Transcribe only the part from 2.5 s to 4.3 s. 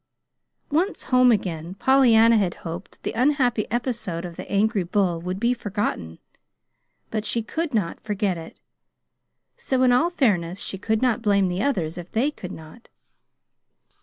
hoped that the unhappy episode